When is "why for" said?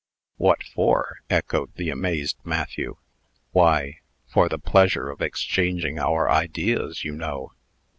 3.51-4.49